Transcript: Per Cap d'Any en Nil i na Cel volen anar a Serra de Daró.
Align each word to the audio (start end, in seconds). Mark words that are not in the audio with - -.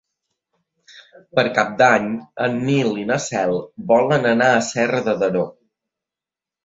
Per 1.39 1.43
Cap 1.57 1.75
d'Any 1.81 2.07
en 2.47 2.57
Nil 2.69 2.89
i 3.03 3.05
na 3.11 3.19
Cel 3.29 3.55
volen 3.93 4.27
anar 4.31 4.49
a 4.57 4.67
Serra 4.73 5.03
de 5.11 5.15
Daró. 5.25 5.45